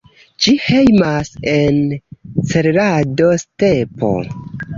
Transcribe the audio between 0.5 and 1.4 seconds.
hejmas